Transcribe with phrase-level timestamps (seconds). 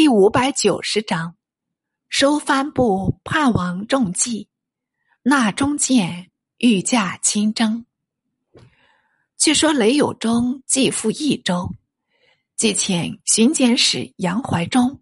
[0.00, 1.34] 第五百九十章，
[2.08, 4.48] 收帆布叛王中计，
[5.24, 7.84] 纳中剑御驾亲征。
[9.36, 11.74] 据说雷有忠继赴益州，
[12.54, 15.00] 即遣巡检使杨怀忠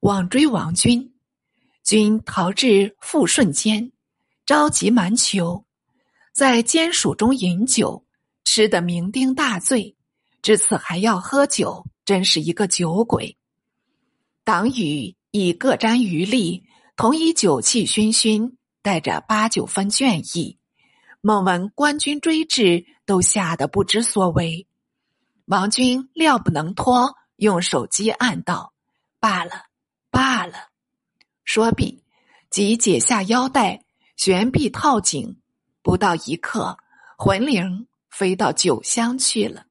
[0.00, 1.14] 往追王军，
[1.84, 3.92] 军逃至富顺间，
[4.44, 5.62] 召集蛮酋，
[6.32, 8.04] 在监署中饮酒，
[8.42, 9.96] 吃得酩酊大醉，
[10.42, 13.38] 至此还要喝酒，真是一个酒鬼。
[14.44, 16.64] 党羽以各沾余力，
[16.96, 20.58] 同以酒气熏熏，带着八九分倦意。
[21.20, 24.66] 猛闻官军追至，都吓得不知所为。
[25.44, 28.72] 王军料不能拖，用手机按道
[29.20, 29.66] ：“罢了，
[30.10, 30.70] 罢了。”
[31.44, 32.02] 说毕，
[32.50, 33.84] 即解下腰带，
[34.16, 35.36] 悬臂套颈，
[35.82, 36.76] 不到一刻，
[37.16, 39.66] 魂灵飞到酒乡去了。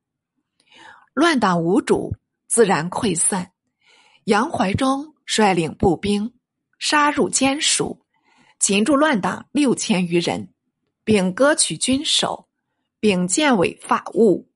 [1.14, 2.16] 乱党无主，
[2.48, 3.51] 自然溃散。
[4.26, 6.34] 杨怀忠率领步兵
[6.78, 8.06] 杀入监署，
[8.60, 10.54] 擒住乱党六千余人，
[11.04, 12.48] 并割取军首，
[13.00, 14.48] 并建伪法务。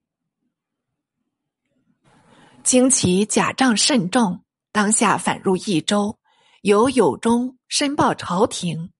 [2.64, 6.20] 经其假账甚重，当下反入益州，
[6.62, 8.92] 由有忠申报朝廷，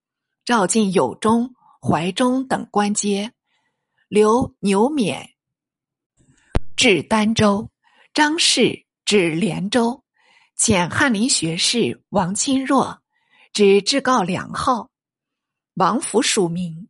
[0.46, 3.32] 召进有忠、怀忠等官阶，
[4.08, 5.28] 留牛勉
[6.76, 7.70] 至儋州，
[8.14, 10.05] 张氏至连州。
[10.58, 13.02] 遣翰林学士王钦若
[13.52, 14.90] 之至告两号，
[15.74, 16.88] 王府署名。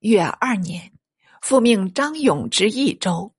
[0.00, 0.92] 越二年，
[1.40, 3.34] 复命张勇之益州，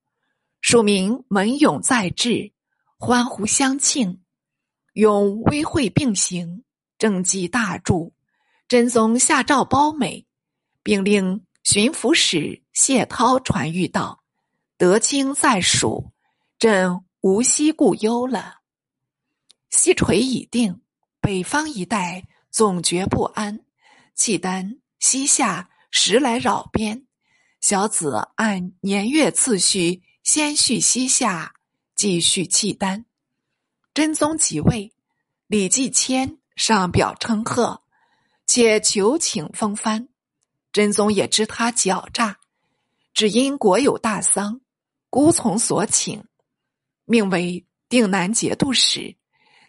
[0.60, 2.52] 署名文勇在治，
[2.98, 4.22] 欢呼相庆。
[4.94, 6.64] 勇威惠并行，
[6.98, 8.12] 政绩大著。
[8.68, 10.26] 真宗下诏褒美，
[10.84, 14.24] 并令巡抚使谢涛传谕道
[14.78, 16.12] ：“德清在蜀，
[16.58, 18.56] 朕无息故忧了。”
[19.70, 20.82] 西陲已定，
[21.22, 23.60] 北方一带总觉不安。
[24.16, 27.06] 契丹、西夏时来扰边，
[27.62, 31.54] 小子按年月次序，先续西夏，
[31.96, 33.06] 继续契丹。
[33.94, 34.94] 真宗即位，
[35.48, 37.84] 李继迁上表称贺，
[38.46, 40.10] 且求请封藩。
[40.72, 42.40] 真宗也知他狡诈，
[43.14, 44.62] 只因国有大丧，
[45.10, 46.24] 孤从所请，
[47.06, 49.16] 命为定南节度使。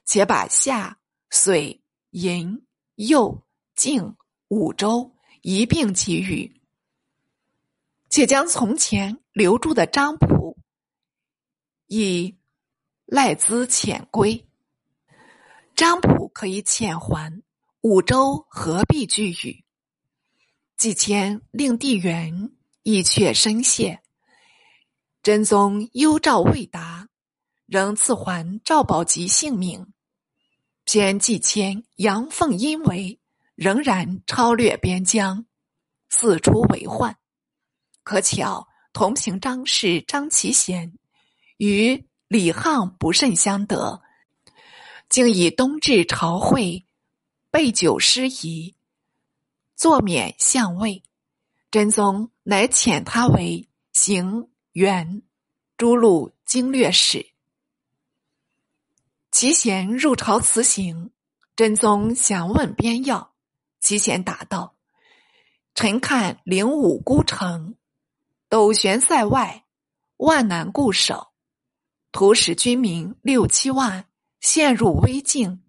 [0.04, 0.98] 且把夏、
[1.30, 1.80] 绥、
[2.10, 4.16] 银、右、靖
[4.48, 6.60] 五州一并给予，
[8.08, 10.58] 且将从前留住的张普
[11.86, 12.36] 以
[13.06, 14.46] 赖资遣归。
[15.76, 17.42] 张普可以遣还，
[17.80, 19.64] 五州何必拒予？
[20.76, 22.50] 季迁令地缘
[22.82, 24.02] 意却深谢，
[25.22, 27.09] 真宗忧诏未达，
[27.70, 29.92] 仍赐还赵宝吉性命。
[30.84, 33.20] 偏季迁阳奉阴违，
[33.54, 35.46] 仍然超略边疆，
[36.08, 37.16] 四出为患。
[38.02, 40.98] 可巧同平张氏张其贤
[41.58, 44.02] 与李沆不甚相得，
[45.08, 46.84] 竟以冬至朝会
[47.52, 48.74] 备酒失仪，
[49.76, 51.04] 坐免相位。
[51.70, 55.22] 真宗乃遣他为行辕
[55.76, 57.29] 诸路经略使。
[59.30, 61.12] 齐贤入朝辞行，
[61.54, 63.32] 真宗详问边要。
[63.78, 64.74] 齐贤答道
[65.74, 67.76] ：“臣看灵武孤城，
[68.48, 69.64] 斗悬塞外，
[70.16, 71.28] 万难固守，
[72.10, 74.08] 徒使军民六七万
[74.40, 75.62] 陷入危境，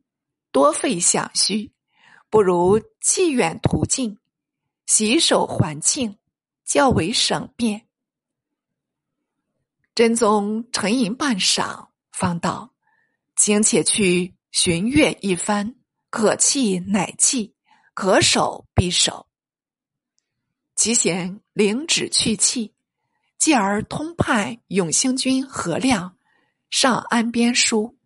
[0.51, 1.71] 多费饷虚，
[2.31, 4.17] 不如弃远图近，
[4.87, 6.17] 洗手还庆，
[6.65, 7.87] 较为省便。”
[9.93, 12.73] 真宗沉吟半晌，方道。
[13.43, 15.73] 请且去寻阅一番，
[16.11, 17.55] 可弃乃弃，
[17.95, 19.25] 可守必守。
[20.75, 22.75] 其贤领旨去弃，
[23.39, 26.15] 继而通判永兴军何亮
[26.69, 27.97] 上安边书，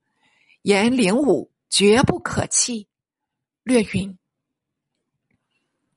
[0.61, 2.87] 言灵武绝不可弃。
[3.63, 4.17] 略云：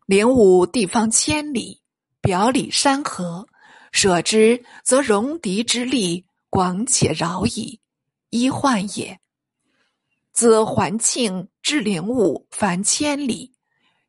[0.05, 1.81] 灵武地方千里，
[2.21, 3.47] 表里山河，
[3.93, 7.81] 舍之则戎狄之力广且饶矣，
[8.31, 9.21] 医患也。
[10.39, 13.53] 自环庆至灵武，凡千里，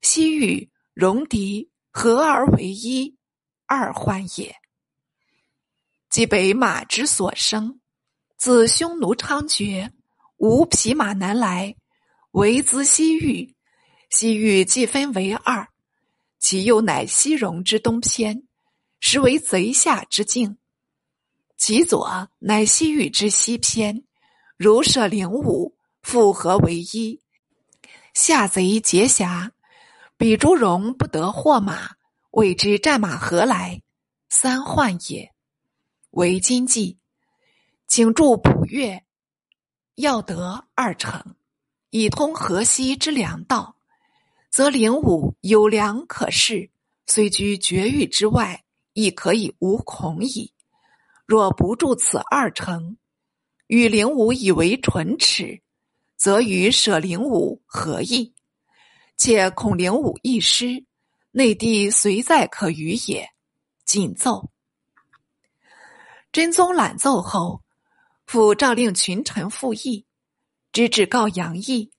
[0.04, 3.18] 西域戎狄合而为一，
[3.66, 4.56] 二患也。
[6.08, 7.80] 即北马之所生，
[8.38, 9.90] 自匈奴猖獗，
[10.38, 11.76] 无匹马难来，
[12.34, 13.56] 唯兹西域。
[14.12, 15.68] 西域既分为二，
[16.38, 18.44] 其右乃西戎之东偏，
[19.00, 20.58] 实为贼下之境；
[21.58, 24.04] 其左乃西域之西偏，
[24.58, 25.76] 如设灵武。
[26.02, 27.22] 复合为一。
[28.14, 29.52] 下贼劫辖，
[30.18, 31.92] 彼朱荣不得获马，
[32.32, 33.82] 谓之战马何来？
[34.30, 35.34] 三患也。
[36.12, 36.98] 为今计，
[37.88, 39.04] 请助卜月，
[39.96, 41.36] 要得二成，
[41.92, 43.76] 以通河西之粮道，
[44.50, 46.72] 则灵武有粮可恃，
[47.06, 48.64] 虽居绝域之外，
[48.94, 50.52] 亦可以无恐矣。
[51.26, 52.98] 若不助此二成，
[53.68, 55.62] 与灵武以为唇齿，
[56.20, 58.34] 则与舍灵武何异？
[59.16, 60.84] 且孔灵武一失，
[61.32, 63.30] 内地虽在可与也。
[63.86, 64.52] 谨奏。
[66.34, 67.64] 真宗览奏后，
[68.26, 70.06] 复诏令群臣复议，
[70.74, 71.90] 直至告杨毅，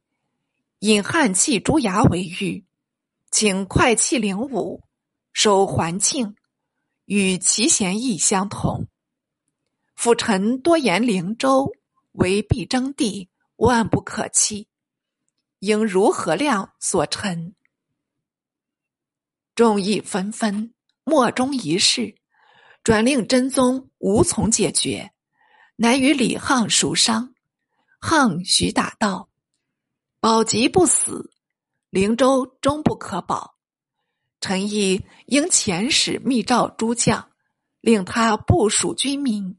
[0.81, 2.67] 引汉弃朱牙为御，
[3.31, 4.83] 请快弃灵武，
[5.33, 6.37] 收环庆，
[7.07, 8.87] 与其贤义相同。
[9.97, 11.73] 辅臣多言灵州
[12.13, 14.69] 为必争地，万不可弃，
[15.59, 17.55] 应如何量所陈？
[19.55, 20.73] 众议纷纷，
[21.05, 22.17] 莫衷一是。
[22.83, 25.12] 转令真宗无从解决，
[25.77, 27.35] 乃与李沆熟商。
[28.01, 29.29] 沆许打道
[30.21, 31.31] ：“保吉不死，
[31.91, 33.59] 灵州终不可保。
[34.41, 37.31] 臣意应遣使密诏诸将，
[37.83, 39.59] 令他部署军民，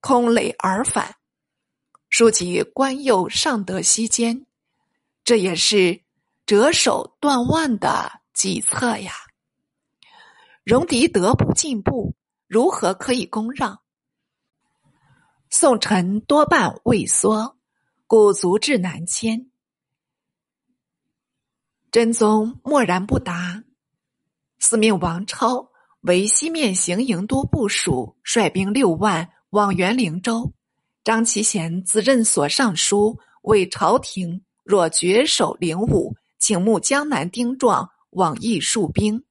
[0.00, 1.16] 空垒而返。
[2.10, 4.44] 书籍官右尚德西间，
[5.24, 6.02] 这也是
[6.44, 9.12] 折手断腕的计策呀。
[10.64, 12.14] 戎狄得不进步。”
[12.50, 13.80] 如何可以公让？
[15.50, 17.56] 宋臣多半畏缩，
[18.08, 19.52] 故足至南迁。
[21.92, 23.62] 真宗默然不答，
[24.58, 25.70] 司命王超
[26.00, 30.52] 为西面行营都部署，率兵六万往援灵州。
[31.10, 39.24] 张其贤自任所尚书，为朝廷若绝守灵武，请募江南丁壮往义戍兵。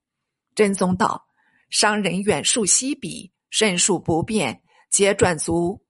[0.53, 1.25] 真宗道。
[1.69, 5.81] 商人远戍西鄙，甚数不便，皆转足，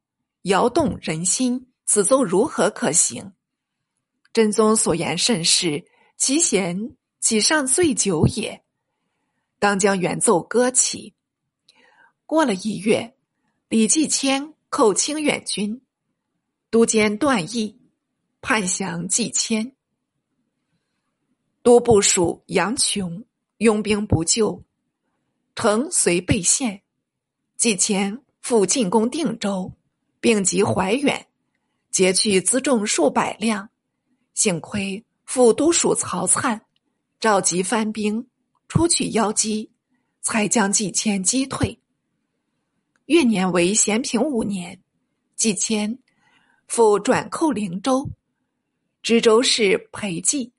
[0.43, 1.71] 摇动人心。
[1.87, 3.33] 此奏如何可行？
[4.31, 5.83] 真宗所言甚是，
[6.17, 8.63] 其贤岂上醉酒也？
[9.57, 11.15] 当将原奏搁起。
[12.27, 13.15] 过了一月，
[13.69, 15.81] 李继迁寇清远军，
[16.69, 17.81] 都监段义
[18.39, 19.75] 叛降季迁，
[21.63, 23.25] 都部署杨琼
[23.57, 24.63] 拥兵不救。
[25.55, 26.83] 城遂被陷，
[27.57, 29.73] 季谦复进攻定州，
[30.21, 31.27] 并及怀远，
[31.89, 33.69] 劫去辎重数百辆。
[34.35, 36.61] 幸亏副都署曹灿
[37.19, 38.29] 召集番兵
[38.69, 39.71] 出去邀击，
[40.21, 41.78] 才将季迁击退。
[43.09, 44.79] 越年为咸平五年，
[45.35, 45.97] 季迁
[46.67, 48.07] 复转寇灵州，
[49.01, 50.51] 知州是裴寂，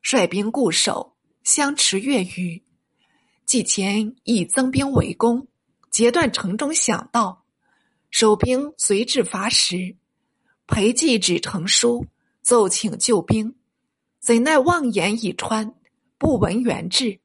[0.00, 2.62] 率兵固守，相持月余。
[3.44, 5.48] 季前亦增兵围攻，
[5.90, 7.44] 截断城中响道，
[8.08, 9.96] 守兵随至伐食，
[10.68, 12.06] 裴寂指成书
[12.40, 13.52] 奏请救兵，
[14.20, 15.74] 怎奈望眼已穿，
[16.18, 17.18] 不闻援至，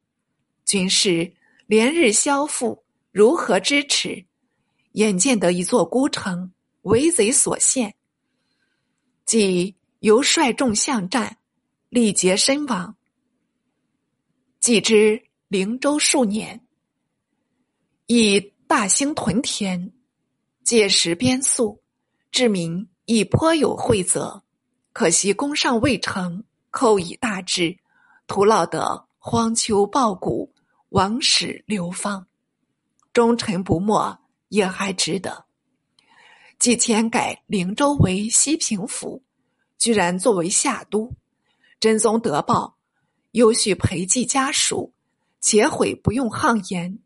[0.65, 1.35] 军士
[1.67, 4.25] 连日消复，如何支持？
[4.93, 6.51] 眼见得一座孤城
[6.81, 7.95] 为贼所陷，
[9.25, 11.37] 即由率众相战，
[11.89, 12.95] 力竭身亡。
[14.59, 15.23] 既知。
[15.49, 16.63] 灵州数年，
[18.05, 19.91] 以大兴屯田，
[20.63, 21.81] 借食边粟，
[22.31, 24.43] 治民亦颇有惠泽。
[24.93, 27.79] 可惜攻上未成，寇已大至，
[28.27, 30.53] 徒劳得荒丘暴谷，
[30.89, 32.27] 王室流芳。
[33.11, 35.45] 忠臣不没，也还值得。
[36.59, 39.23] 季前改灵州为西平府，
[39.77, 41.11] 居然作为夏都。
[41.79, 42.75] 真宗得报，
[43.31, 44.93] 优叙裴寂家属。
[45.39, 46.99] 且悔不用沆言，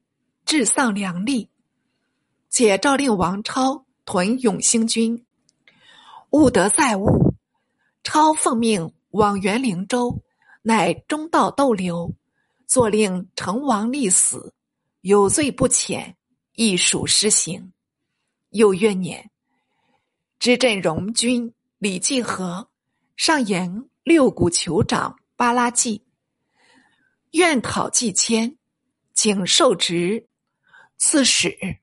[0.43, 1.51] 致丧良力。
[2.49, 5.23] 且诏令王超屯永兴军，
[6.31, 7.35] 务得载物。
[8.03, 10.23] 超奉命往元灵州，
[10.63, 12.11] 乃中道逗留，
[12.65, 14.55] 坐令成王立死，
[15.01, 16.17] 有罪不浅，
[16.53, 17.73] 亦属施行。
[18.49, 19.31] 又月年，
[20.39, 22.69] 知镇荣军李继和
[23.15, 26.05] 上言六谷酋长巴拉季。
[27.31, 28.57] 愿讨季迁，
[29.15, 30.27] 请受职
[30.97, 31.79] 刺史。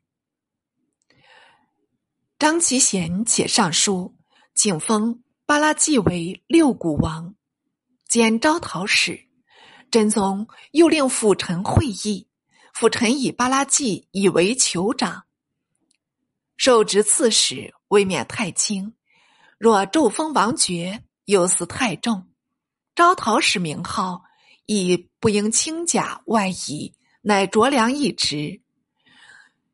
[2.38, 4.16] 张其贤且上书，
[4.54, 7.34] 请封巴拉季为六谷王，
[8.06, 9.28] 兼招讨使。
[9.90, 12.28] 真宗又令辅臣会议，
[12.80, 15.24] 辅臣以巴拉季以为酋长，
[16.56, 18.94] 受职刺史，未免太轻。
[19.58, 22.30] 若骤封王爵，又似太重。
[22.94, 24.22] 招讨使名号，
[24.64, 28.62] 亦不应轻甲外移，乃着良一职。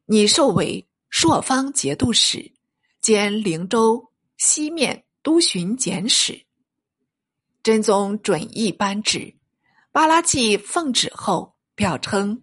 [0.06, 2.54] 拟授为朔方节度使，
[3.00, 6.44] 兼灵州西面都巡检使。
[7.62, 9.36] 真宗准一颁旨，
[9.92, 12.42] 巴拉季奉旨后，表称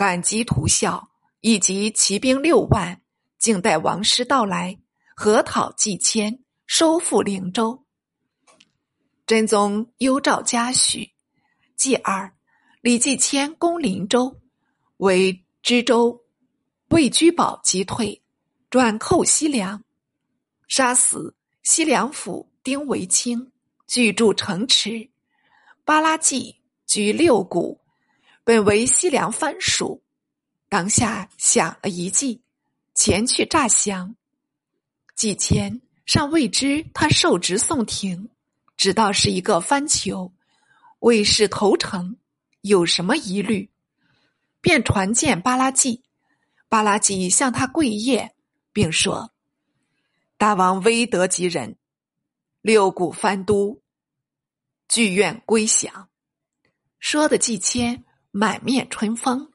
[0.00, 1.10] 感激图效，
[1.42, 3.02] 以及骑兵六万，
[3.36, 4.78] 静待王师到来，
[5.14, 7.84] 核讨季迁，收复灵州。
[9.26, 11.10] 真宗优诏嘉许。
[11.76, 12.32] 继二，
[12.80, 14.40] 李继迁攻灵州，
[14.96, 16.24] 为知州
[16.88, 18.22] 魏居宝击退，
[18.70, 19.84] 转寇西凉，
[20.66, 23.52] 杀死西凉府丁维清。
[23.86, 25.10] 居住城池，
[25.84, 27.78] 巴拉季居六谷，
[28.44, 30.02] 本为西凉藩属。
[30.68, 32.42] 当下想了一计，
[32.94, 34.14] 前去诈降。
[35.16, 38.30] 季迁尚未知他受职宋廷，
[38.76, 40.32] 只道是一个藩酋，
[41.00, 42.16] 为是投诚，
[42.60, 43.68] 有什么疑虑，
[44.60, 46.02] 便传见巴拉季。
[46.68, 48.30] 巴拉季向他跪谒，
[48.72, 49.32] 并说
[50.38, 51.76] ：“大王威德及人。”
[52.62, 53.80] 六谷藩都，
[54.86, 56.08] 剧院归降。
[56.98, 59.50] 说的季谦满面春风，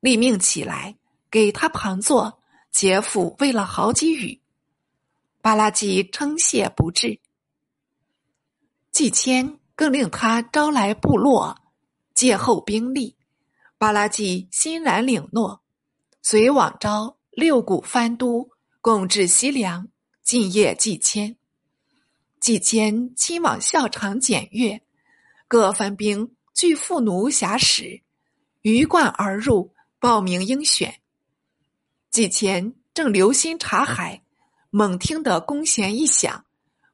[0.00, 0.96] 立命起来
[1.30, 4.40] 给他旁坐，杰父喂了好几语。
[5.40, 7.20] 巴拉吉称谢不至。
[8.90, 11.56] 季谦更令他招来部落，
[12.14, 13.16] 借候兵力。
[13.78, 15.62] 巴拉季欣然领诺，
[16.22, 18.48] 随往招六谷藩都，
[18.80, 19.88] 共至西凉，
[20.22, 21.36] 进谒季谦。
[22.40, 24.80] 季谦亲往校场检阅，
[25.48, 28.00] 各藩兵俱负奴辖使，
[28.62, 31.02] 鱼贯而入，报名应选。
[32.10, 34.22] 季前正留心察海，
[34.70, 36.46] 猛听得弓弦一响，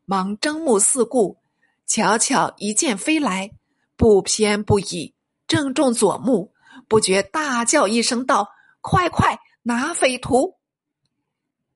[0.05, 1.39] 忙睁目四顾，
[1.87, 3.53] 巧巧一箭飞来，
[3.95, 5.15] 不偏不倚，
[5.47, 6.53] 正中左目，
[6.89, 8.49] 不觉大叫一声道
[8.83, 10.59] ：“快快拿匪徒！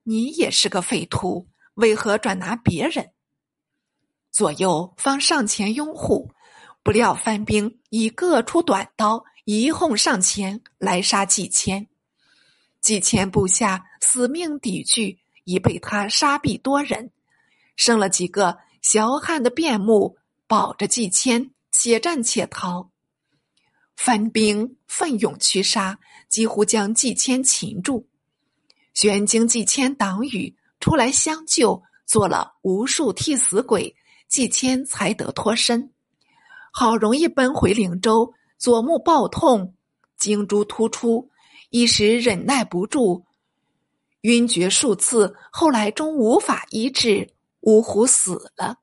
[0.03, 3.11] 你也是个匪徒，为何转拿别人？”
[4.29, 6.29] 左右方上前拥护，
[6.87, 11.85] 不料番兵已各出短刀，一哄上前来杀季谦。
[12.79, 17.11] 季谦部下死命抵拒，已被他杀毙多人，
[17.75, 20.15] 剩了几个小汉的便目
[20.47, 22.89] 保着季谦，且战且逃。
[23.97, 28.07] 番兵奋勇驱杀，几乎将季谦擒住。
[28.93, 33.93] 玄经季谦党羽出来相救，做了无数替死鬼。
[34.29, 35.91] 季谦才得脱身，
[36.79, 39.73] 好容易奔回灵州，左目暴痛，
[40.15, 41.27] 睛珠突出，
[41.71, 43.23] 一时忍耐不住，
[44.21, 48.77] 晕厥数次，后来终无法医治，五虎死了。